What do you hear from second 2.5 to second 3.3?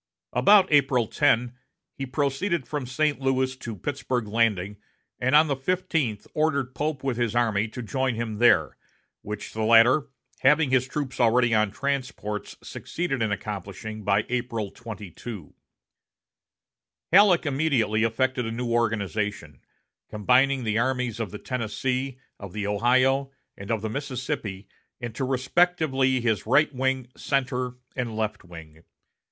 from St.